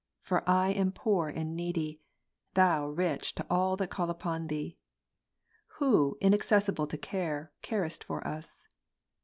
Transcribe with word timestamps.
For 0.19 0.43
lam 0.47 0.93
poor 0.93 1.27
and 1.29 1.55
needy, 1.55 2.01
Thou 2.55 2.87
rich 2.89 3.35
to 3.35 3.45
all 3.51 3.77
Ps. 3.77 3.81
86, 3.81 3.81
l. 3.81 3.85
that 3.91 3.95
call 3.95 4.09
upon 4.09 4.47
Thee; 4.47 4.75
Who, 5.77 6.17
inaccessible 6.19 6.87
to 6.87 6.97
care, 6.97 7.51
carest 7.61 8.03
for 8.05 8.27
us. 8.27 8.65